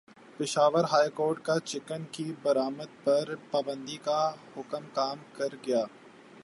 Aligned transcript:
Peshawar 0.37 0.83
high 0.91 1.09
court 1.15 1.39
کا 1.45 1.55
chicken 1.65 2.03
کی 2.11 2.23
برآمد 2.43 2.91
پر 3.03 3.35
پابندی 3.51 3.97
کا 4.03 4.21
حکم 4.57 4.83
کام 4.93 5.17
کر 5.33 5.55
گیا 5.65 5.83